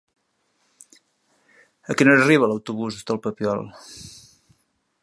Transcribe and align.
A 1.91 1.97
quina 1.99 2.11
hora 2.15 2.23
arriba 2.27 2.51
l'autobús 2.53 2.99
del 3.13 3.21
Papiol? 3.27 3.67